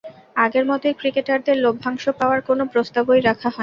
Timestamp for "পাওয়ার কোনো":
2.19-2.63